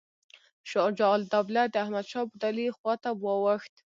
[0.71, 3.73] شجاع الدوله د احمدشاه ابدالي خواته واوښت.